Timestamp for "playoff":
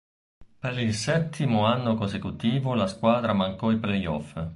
3.77-4.35